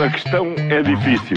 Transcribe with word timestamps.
A 0.00 0.08
questão 0.08 0.54
é 0.56 0.82
difícil. 0.82 1.36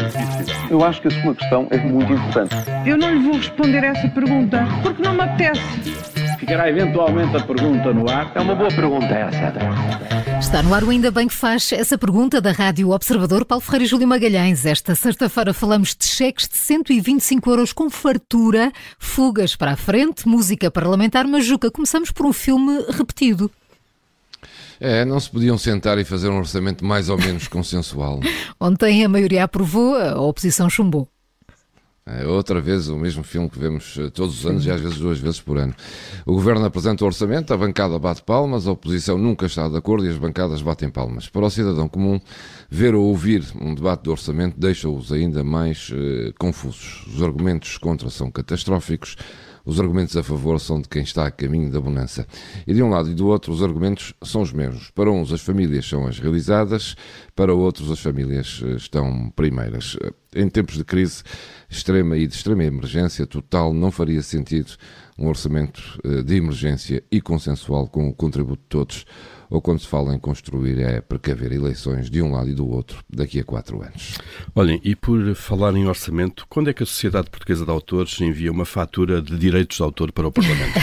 Eu 0.70 0.84
acho 0.84 1.02
que 1.02 1.10
a 1.10 1.22
sua 1.22 1.36
questão 1.36 1.68
é 1.72 1.78
muito 1.78 2.14
importante. 2.14 2.56
Eu 2.86 2.98
não 2.98 3.14
lhe 3.14 3.20
vou 3.20 3.34
responder 3.34 3.84
essa 3.84 4.08
pergunta 4.08 4.66
porque 4.82 5.02
não 5.02 5.14
me 5.14 5.22
apetece. 5.22 5.62
Ficará 6.40 6.70
eventualmente 6.70 7.36
a 7.36 7.44
pergunta 7.44 7.94
no 7.94 8.10
ar. 8.10 8.32
É 8.34 8.40
uma 8.40 8.56
boa 8.56 8.70
pergunta 8.70 9.06
essa. 9.08 9.54
Está 10.40 10.64
no 10.64 10.74
ar 10.74 10.84
o 10.84 10.90
Ainda 10.90 11.12
Bem 11.12 11.28
que 11.28 11.34
faz 11.34 11.72
essa 11.74 11.98
pergunta 11.98 12.40
da 12.40 12.52
Rádio 12.52 12.92
Observador, 12.92 13.46
Paulo 13.46 13.64
Ferreira 13.64 13.84
e 13.86 13.88
Júlio 13.88 14.08
Magalhães. 14.08 14.66
Esta 14.66 14.96
sexta-feira 14.96 15.54
falamos 15.54 15.96
de 15.96 16.06
cheques 16.06 16.48
de 16.48 16.58
125 16.58 17.50
euros 17.50 17.74
com 17.74 17.90
fartura, 17.90 18.72
fugas 18.98 19.56
para 19.56 19.72
a 19.72 19.76
frente, 19.76 20.28
música 20.28 20.72
parlamentar, 20.72 21.28
mas 21.28 21.46
Juca, 21.46 21.70
começamos 21.70 22.12
por 22.12 22.26
um 22.26 22.34
filme 22.34 22.86
repetido. 22.90 23.52
É, 24.80 25.06
não 25.06 25.20
se 25.20 25.30
podiam 25.30 25.58
sentar 25.58 25.98
e 25.98 26.04
fazer 26.04 26.30
um 26.30 26.38
orçamento 26.38 26.84
mais 26.84 27.10
ou 27.10 27.18
menos 27.18 27.48
consensual. 27.48 28.20
Ontem 28.60 29.04
a 29.04 29.10
maioria 29.10 29.44
aprovou, 29.44 29.96
a 29.96 30.20
oposição 30.20 30.70
chumbou. 30.70 31.08
É 32.08 32.24
outra 32.28 32.62
vez 32.62 32.88
o 32.88 32.96
mesmo 32.96 33.24
filme 33.24 33.50
que 33.50 33.58
vemos 33.58 33.98
eh, 33.98 34.12
todos 34.12 34.38
os 34.38 34.46
anos 34.46 34.64
e 34.64 34.70
às 34.70 34.80
vezes 34.80 35.00
duas 35.00 35.18
vezes 35.18 35.42
por 35.42 35.58
ano. 35.58 35.74
O 36.24 36.34
governo 36.34 36.64
apresenta 36.64 37.04
o 37.04 37.08
orçamento, 37.08 37.52
a 37.52 37.58
bancada 37.58 37.98
bate 37.98 38.22
palmas, 38.22 38.68
a 38.68 38.74
oposição 38.74 39.18
nunca 39.18 39.48
está 39.48 39.68
de 39.68 39.76
acordo 39.76 40.06
e 40.06 40.10
as 40.10 40.16
bancadas 40.16 40.62
batem 40.62 40.88
palmas. 40.88 41.28
Para 41.30 41.48
o 41.48 41.50
cidadão 41.50 41.90
comum, 41.90 42.22
ver 42.70 42.94
ou 42.94 43.06
ouvir 43.06 43.44
um 43.60 43.74
debate 43.74 44.04
do 44.04 44.12
orçamento 44.12 44.56
deixa-os 44.56 45.12
ainda 45.12 45.44
mais 45.44 45.92
eh, 45.92 46.32
confusos. 46.38 47.08
Os 47.08 47.24
argumentos 47.24 47.80
contra 47.80 48.08
são 48.12 48.30
catastróficos, 48.30 49.16
os 49.66 49.80
argumentos 49.80 50.16
a 50.16 50.22
favor 50.22 50.60
são 50.60 50.80
de 50.80 50.88
quem 50.88 51.02
está 51.02 51.26
a 51.26 51.32
caminho 51.32 51.72
da 51.72 51.82
bonança. 51.82 52.28
E 52.68 52.74
de 52.74 52.84
um 52.84 52.90
lado 52.90 53.10
e 53.10 53.16
do 53.16 53.28
outro, 53.28 53.52
os 53.52 53.64
argumentos 53.64 54.14
são 54.24 54.42
os 54.42 54.54
mesmos. 54.54 54.92
Para 54.92 55.12
uns, 55.12 55.34
as 55.34 55.42
famílias 55.42 55.88
são 55.88 56.06
as 56.06 56.20
realizadas, 56.20 56.96
para 57.36 57.54
outros, 57.54 57.90
as 57.92 58.00
famílias 58.00 58.62
eh, 58.64 58.76
estão 58.76 59.32
primeiras. 59.36 59.98
Em 60.36 60.48
tempos 60.50 60.76
de 60.76 60.84
crise 60.84 61.24
extrema 61.70 62.16
e 62.18 62.28
de 62.28 62.36
extrema 62.36 62.64
emergência 62.64 63.26
total, 63.26 63.74
não 63.74 63.92
faria 63.92 64.22
sentido 64.22 64.74
um 65.18 65.28
orçamento 65.28 66.00
eh, 66.04 66.22
de 66.22 66.36
emergência 66.36 67.04
e 67.12 67.22
consensual 67.22 67.88
com 67.88 68.08
o 68.10 68.14
contributo 68.14 68.62
de 68.62 68.70
todos 68.70 69.06
ou 69.50 69.62
quando 69.62 69.80
se 69.80 69.88
fala 69.88 70.14
em 70.14 70.20
construir 70.20 70.80
é 70.80 71.02
precaver 71.02 71.52
eleições 71.52 72.10
de 72.10 72.22
um 72.22 72.32
lado 72.32 72.50
e 72.50 72.54
do 72.54 72.68
outro 72.68 73.04
daqui 73.10 73.40
a 73.40 73.44
quatro 73.44 73.82
anos. 73.82 74.18
Olhem, 74.54 74.80
e 74.84 74.96
por 74.96 75.36
falar 75.36 75.76
em 75.76 75.88
orçamento, 75.88 76.46
quando 76.50 76.70
é 76.70 76.74
que 76.74 76.84
a 76.84 76.86
Sociedade 76.86 77.30
Portuguesa 77.30 77.66
de 77.66 77.72
Autores 77.72 78.20
envia 78.22 78.52
uma 78.52 78.66
fatura 78.66 79.22
de 79.22 79.38
direitos 79.38 79.78
de 79.78 79.84
autor 79.84 80.12
para 80.12 80.28
o 80.28 80.32
Parlamento? 80.32 80.74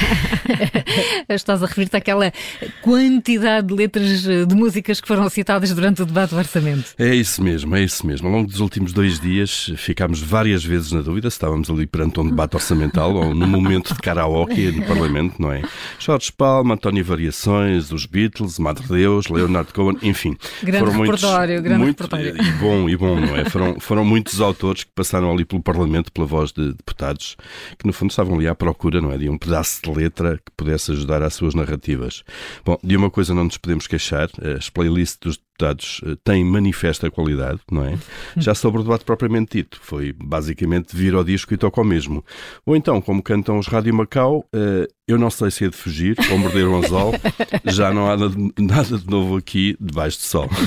Estás 1.29 1.63
a 1.63 1.67
referir-te 1.67 1.97
àquela 1.97 2.33
quantidade 2.81 3.67
de 3.67 3.75
letras 3.75 4.27
eh, 4.27 4.45
de 4.45 4.55
músicas 4.55 5.01
que 5.01 5.09
foram 5.09 5.29
citadas 5.29 5.73
durante 5.73 6.03
o 6.03 6.07
debate 6.07 6.31
do 6.31 6.37
orçamento. 6.37 6.95
É 6.99 7.15
isso 7.15 7.43
mesmo, 7.43 7.75
é 7.77 7.83
isso 7.83 8.07
mesmo. 8.07 8.29
Ao 8.29 8.33
longo 8.33 8.49
dos 8.49 8.61
últimos 8.61 8.93
dois 8.93 9.19
dias 9.19 9.73
ficámos 9.77 10.21
várias 10.21 10.65
vezes 10.65 10.93
na 10.93 11.01
dúvida 11.01 11.31
se 11.31 11.35
estávamos 11.35 11.71
ali 11.71 11.87
perante 11.87 12.21
um 12.21 12.29
debate 12.29 12.55
orçamental 12.55 13.15
ou 13.15 13.35
num 13.35 13.47
momento 13.47 13.95
de 13.95 14.01
karaoke 14.23 14.73
no 14.73 14.84
Parlamento, 14.87 15.41
não 15.41 15.53
é? 15.53 15.62
Jorge 15.98 16.33
Palma, 16.33 16.75
António 16.75 17.05
Variações, 17.05 17.91
os 17.91 18.06
Beatles, 18.06 18.59
Madre 18.59 18.87
Deus, 18.87 19.27
Leonard 19.29 19.73
Cohen, 19.73 19.98
enfim. 20.03 20.37
Grande 20.62 20.87
foram 20.87 21.01
repertório, 21.01 21.55
muitos, 21.55 21.64
grande 21.64 21.84
muito, 21.84 22.03
repertório. 22.03 22.42
E 22.42 22.51
bom, 22.53 22.89
e 22.89 22.97
bom, 22.97 23.20
não 23.20 23.37
é? 23.37 23.45
Foram, 23.48 23.81
foram 23.81 24.05
muitos 24.05 24.41
autores 24.41 24.84
que 24.84 24.91
passaram 24.95 25.31
ali 25.31 25.45
pelo 25.45 25.62
Parlamento, 25.62 26.12
pela 26.12 26.27
voz 26.27 26.53
de 26.53 26.73
deputados, 26.73 27.37
que 27.79 27.87
no 27.87 27.92
fundo 27.92 28.11
estavam 28.11 28.37
ali 28.37 28.47
à 28.47 28.55
procura, 28.55 29.01
não 29.01 29.12
é? 29.12 29.19
De 29.19 29.29
um 29.29 29.37
pedaço 29.37 29.83
de 29.83 29.91
letra 29.91 30.36
que 30.36 30.53
pudesse 30.57 30.92
ajudar 30.92 31.23
às 31.23 31.34
suas 31.34 31.55
narrativas. 31.55 32.23
Bom, 32.64 32.79
de 32.83 32.97
uma 32.97 33.11
coisa 33.11 33.34
não 33.34 33.45
nos 33.45 33.59
podemos 33.59 33.86
queixar, 33.86 34.29
as 34.57 34.70
playlists 34.70 35.19
dos 35.20 35.39
deputados 35.53 36.00
eh, 36.05 36.17
têm 36.25 36.45
manifesta 36.45 37.11
qualidade, 37.11 37.61
não 37.70 37.84
é? 37.84 37.98
Já 38.36 38.55
sobre 38.55 38.81
o 38.81 38.84
debate 38.84 39.05
propriamente 39.05 39.58
dito, 39.58 39.78
foi 39.81 40.12
basicamente 40.12 40.97
vir 40.97 41.14
ao 41.14 41.22
disco 41.22 41.55
e 41.55 41.56
toca 41.56 41.81
ao 41.81 41.84
mesmo. 41.84 42.25
Ou 42.67 42.75
então, 42.75 43.00
como 43.00 43.22
cantam 43.22 43.58
os 43.58 43.67
Rádio 43.67 43.95
Macau, 43.95 44.45
eh, 44.53 44.89
eu 45.06 45.19
não 45.19 45.30
sei 45.30 45.51
se 45.51 45.64
é 45.64 45.68
de 45.68 45.77
fugir 45.77 46.17
ou 46.30 46.39
morder 46.39 46.67
o 46.67 46.77
anzol, 46.77 47.12
já 47.67 47.92
não 47.92 48.11
há 48.11 48.17
nada, 48.17 48.98
de 48.98 49.07
novo 49.07 49.36
aqui 49.36 49.77
debaixo 49.80 50.18
do 50.18 50.24
sol. 50.24 50.48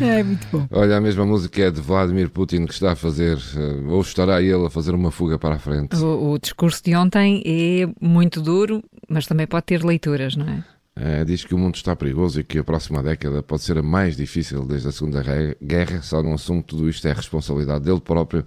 É 0.00 0.22
muito 0.22 0.46
bom. 0.52 0.66
Olha, 0.70 0.96
a 0.96 1.00
mesma 1.00 1.24
música 1.24 1.62
é 1.62 1.70
de 1.70 1.80
Vladimir 1.80 2.28
Putin 2.28 2.66
que 2.66 2.74
está 2.74 2.92
a 2.92 2.96
fazer, 2.96 3.38
eh, 3.56 3.90
ou 3.90 4.00
estará 4.00 4.42
ele 4.42 4.66
a 4.66 4.70
fazer 4.70 4.94
uma 4.94 5.10
fuga 5.10 5.38
para 5.38 5.54
a 5.54 5.58
frente. 5.58 5.96
O, 5.96 6.32
o 6.32 6.38
discurso 6.38 6.82
de 6.84 6.94
ontem 6.94 7.42
é 7.44 7.88
muito 8.00 8.40
duro, 8.42 8.82
mas 9.08 9.26
também 9.26 9.46
pode 9.46 9.64
ter 9.64 9.82
leituras, 9.82 10.36
não 10.36 10.46
é? 10.48 10.64
É, 10.96 11.24
diz 11.24 11.44
que 11.44 11.52
o 11.52 11.58
mundo 11.58 11.74
está 11.74 11.96
perigoso 11.96 12.38
e 12.38 12.44
que 12.44 12.56
a 12.56 12.62
próxima 12.62 13.02
década 13.02 13.42
pode 13.42 13.62
ser 13.62 13.76
a 13.76 13.82
mais 13.82 14.16
difícil 14.16 14.64
desde 14.64 14.88
a 14.88 14.92
Segunda 14.92 15.24
Guerra. 15.60 16.00
Só 16.02 16.22
não 16.22 16.34
assume 16.34 16.62
que 16.62 16.68
tudo 16.68 16.88
isto 16.88 17.08
é 17.08 17.12
responsabilidade 17.12 17.84
dele 17.84 18.00
próprio, 18.00 18.44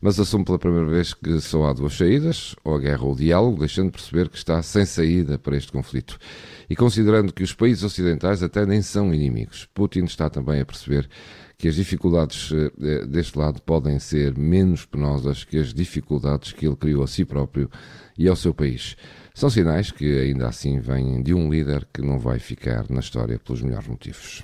mas 0.00 0.18
assume 0.18 0.42
pela 0.42 0.58
primeira 0.58 0.86
vez 0.86 1.12
que 1.12 1.38
só 1.42 1.66
há 1.66 1.74
duas 1.74 1.92
saídas, 1.94 2.56
ou 2.64 2.74
a 2.74 2.78
guerra 2.78 3.04
ou 3.04 3.12
o 3.12 3.16
diálogo, 3.16 3.58
deixando 3.58 3.92
perceber 3.92 4.30
que 4.30 4.38
está 4.38 4.62
sem 4.62 4.86
saída 4.86 5.38
para 5.38 5.56
este 5.56 5.70
conflito. 5.70 6.18
E 6.70 6.74
considerando 6.74 7.34
que 7.34 7.42
os 7.42 7.52
países 7.52 7.84
ocidentais 7.84 8.42
até 8.42 8.64
nem 8.64 8.80
são 8.80 9.12
inimigos, 9.12 9.68
Putin 9.74 10.04
está 10.04 10.30
também 10.30 10.60
a 10.60 10.64
perceber 10.64 11.06
que 11.60 11.68
as 11.68 11.74
dificuldades 11.76 12.50
eh, 12.52 13.04
deste 13.06 13.38
lado 13.38 13.60
podem 13.60 13.98
ser 13.98 14.36
menos 14.38 14.86
penosas 14.86 15.44
que 15.44 15.58
as 15.58 15.74
dificuldades 15.74 16.52
que 16.52 16.66
ele 16.66 16.76
criou 16.76 17.02
a 17.04 17.06
si 17.06 17.24
próprio 17.24 17.70
e 18.16 18.26
ao 18.26 18.34
seu 18.34 18.54
país. 18.54 18.96
São 19.32 19.48
sinais 19.48 19.90
que, 19.90 20.18
ainda 20.18 20.48
assim, 20.48 20.80
vêm 20.80 21.22
de 21.22 21.32
um 21.32 21.48
líder 21.48 21.86
que 21.94 22.02
não 22.02 22.18
vai 22.18 22.38
ficar 22.38 22.84
na 22.90 23.00
história 23.00 23.38
pelos 23.38 23.62
melhores 23.62 23.86
motivos. 23.86 24.42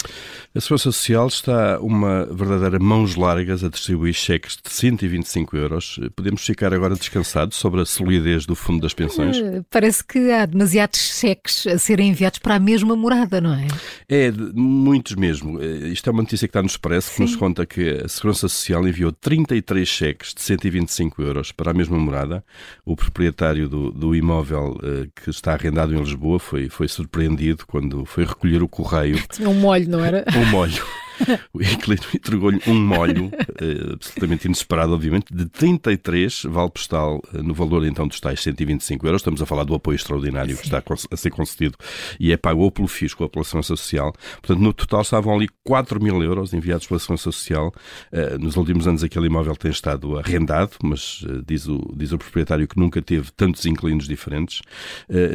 A 0.55 0.61
Segurança 0.61 0.85
Social 0.85 1.27
está 1.27 1.79
uma 1.81 2.25
verdadeira 2.27 2.79
mãos 2.79 3.15
largas 3.17 3.63
a 3.65 3.69
distribuir 3.69 4.15
cheques 4.15 4.57
de 4.57 4.71
125 4.73 5.57
euros. 5.57 6.01
Podemos 6.15 6.47
ficar 6.47 6.73
agora 6.73 6.95
descansados 6.95 7.59
sobre 7.59 7.83
a 7.83 7.85
solidez 7.85 8.47
do 8.47 8.55
Fundo 8.55 8.81
das 8.81 8.95
Pensões? 8.95 9.37
Eh, 9.37 9.63
Parece 9.69 10.03
que 10.05 10.31
há 10.31 10.47
demasiados 10.47 10.99
cheques 10.99 11.67
a 11.67 11.77
serem 11.79 12.09
enviados 12.11 12.39
para 12.39 12.55
a 12.55 12.61
mesma 12.61 12.97
morada, 12.97 13.41
não 13.41 13.53
é? 13.53 13.67
É, 14.09 14.33
muitos 14.55 15.15
mesmo. 15.17 15.61
Eh, 15.61 15.89
Isto 15.89 16.09
é 16.09 16.13
uma 16.13 16.23
notícia 16.23 16.47
que 16.47 16.51
está 16.51 16.63
no 16.63 16.69
Expresso, 16.69 17.06
que 17.15 17.21
nos 17.21 17.37
conta 17.37 17.65
que 17.67 18.01
a 18.05 18.09
Segurança 18.09 18.49
Social 18.49 18.87
enviou 18.87 19.13
33 19.13 19.87
cheques 19.89 20.35
de 20.35 20.43
125 20.43 21.23
euros 21.23 21.53
para 21.53 21.71
a 21.71 21.75
mesma 21.75 21.99
morada. 21.99 22.45
O 22.85 22.97
proprietário 22.97 23.69
do, 23.69 23.91
do 23.91 24.15
imóvel 24.15 24.79
eh, 24.83 25.09
que 25.15 25.31
está 25.31 25.53
arrendado 25.53 25.95
em 25.95 25.99
Lisboa 25.99 26.39
foi, 26.39 26.69
foi 26.69 26.89
surpreendido 26.89 27.67
quando 27.67 28.05
foi 28.05 28.25
recolher 28.25 28.63
o 28.63 28.69
correio 28.69 29.23
Tinha 29.33 29.49
um 29.49 29.55
molho, 29.55 29.89
não 29.89 30.05
era? 30.05 30.25
um 30.37 30.45
molho. 30.47 30.83
O 31.53 31.63
inquilino 31.63 32.03
entregou-lhe 32.15 32.61
um 32.67 32.75
molho, 32.75 33.31
eh, 33.61 33.93
absolutamente 33.95 34.47
inesperado, 34.47 34.93
obviamente, 34.93 35.35
de 35.35 35.47
33 35.47 36.45
vale 36.45 36.71
postal, 36.71 37.23
eh, 37.33 37.43
no 37.43 37.55
valor 37.55 37.85
então 37.87 38.07
dos 38.07 38.21
tais 38.21 38.41
125 38.43 39.07
euros. 39.07 39.21
Estamos 39.21 39.41
a 39.41 39.47
falar 39.47 39.65
do 39.65 39.75
apoio 39.75 39.97
extraordinário 39.97 40.57
que 40.57 40.65
está 40.65 40.83
a 41.11 41.17
ser 41.17 41.31
concedido 41.31 41.77
e 42.21 42.33
é 42.33 42.37
pago 42.37 42.63
ou 42.63 42.71
pelo 42.71 42.89
Fisco 42.89 43.23
ou 43.23 43.29
pela 43.29 43.45
Segurança 43.45 43.77
Social. 43.77 44.13
Portanto, 44.43 44.61
no 44.61 44.73
total 44.73 45.03
estavam 45.03 45.35
ali 45.35 45.49
4 45.65 46.03
mil 46.03 46.23
euros 46.23 46.53
enviados 46.53 46.87
pela 46.87 46.99
Segurança 46.99 47.25
Social. 47.25 47.73
Eh, 48.13 48.37
Nos 48.39 48.57
últimos 48.57 48.87
anos 48.87 49.03
aquele 49.03 49.27
imóvel 49.27 49.57
tem 49.57 49.71
estado 49.71 50.19
arrendado, 50.19 50.73
mas 50.83 51.25
diz 51.47 51.67
o, 51.67 51.93
diz 51.97 52.13
o 52.13 52.19
proprietário 52.19 52.69
que 52.69 52.79
nunca 52.79 53.01
teve 53.01 53.31
tantos 53.33 53.65
inquilinos 53.67 54.07
diferentes. 54.07 54.61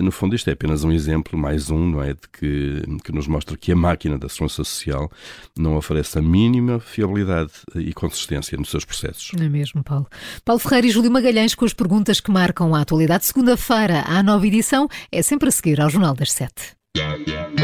No 0.02 0.12
fundo, 0.12 0.36
isto 0.36 0.50
é 0.50 0.54
apenas 0.54 0.84
um 0.84 0.92
exemplo, 0.92 1.38
mais 1.38 1.70
um, 1.70 1.90
não 1.90 2.04
é? 2.04 2.14
De 2.14 2.28
que, 2.32 2.82
que 3.04 3.12
nos 3.12 3.28
mostra 3.28 3.58
que 3.58 3.72
a 3.72 3.76
máquina 3.76 4.18
da 4.18 4.30
Segurança 4.30 4.64
Social 4.64 5.12
não 5.58 5.71
oferece 5.76 6.20
a 6.20 6.22
mínima 6.22 6.80
fiabilidade 6.80 7.52
e 7.76 7.94
consistência 7.94 8.58
nos 8.58 8.70
seus 8.70 8.86
processos. 8.86 9.32
Não 9.38 9.46
é 9.46 9.50
mesmo, 9.50 9.84
Paulo? 9.84 10.08
Paulo 10.44 10.60
Ferreira 10.60 10.88
e 10.88 10.92
Júlio 10.92 11.12
Magalhães 11.12 11.56
com 11.56 11.66
as 11.66 11.74
perguntas 11.74 12.20
que 12.20 12.32
marcam 12.32 12.74
a 12.76 12.82
atualidade. 12.82 13.26
Segunda-feira, 13.26 14.04
à 14.06 14.22
nova 14.24 14.46
edição, 14.46 14.88
é 15.12 15.22
sempre 15.22 15.50
a 15.50 15.52
seguir 15.52 15.82
ao 15.82 15.90
Jornal 15.90 16.16
das 16.16 16.32
Sete. 16.32 16.74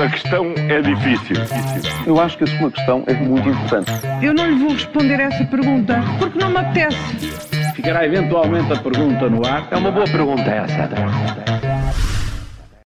A 0.02 0.10
questão 0.10 0.54
é 0.70 0.82
difícil. 0.82 1.36
Eu 2.06 2.20
acho 2.20 2.38
que 2.38 2.46
a 2.46 2.60
sua 2.60 2.72
questão 2.72 3.04
é 3.08 3.14
muito 3.14 3.50
importante. 3.50 3.92
Eu 4.22 4.34
não 4.34 4.50
lhe 4.50 4.56
vou 4.56 4.72
responder 4.72 5.20
essa 5.20 5.44
pergunta 5.46 6.02
porque 6.20 6.40
não 6.40 6.50
me 6.50 6.58
apetece. 6.58 6.98
Ficará 7.76 8.06
eventualmente 8.06 8.72
a 8.72 8.78
pergunta 8.78 9.30
no 9.30 9.46
ar. 9.46 9.68
É 9.72 9.76
uma 9.76 9.92
boa 9.92 10.06
pergunta 10.06 10.44
essa. 10.44 11.47